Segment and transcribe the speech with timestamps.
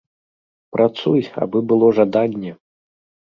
[0.77, 2.51] Працуй, абы было жаданне!